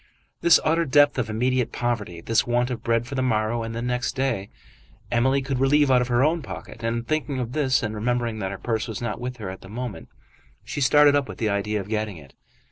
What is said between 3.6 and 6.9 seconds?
and the next day, Emily could relieve out of her own pocket.